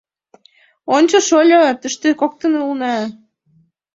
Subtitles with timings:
[0.95, 2.95] Ончо, шольо, тыште коктын улына!